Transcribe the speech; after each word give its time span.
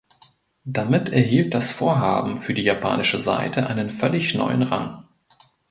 Damit 0.65 1.09
erhielt 1.09 1.53
das 1.53 1.71
Vorhaben 1.73 2.37
für 2.37 2.55
die 2.55 2.63
japanische 2.63 3.19
Seite 3.19 3.67
einen 3.67 3.91
völlig 3.91 4.33
neuen 4.33 4.63
Rang. 4.63 5.07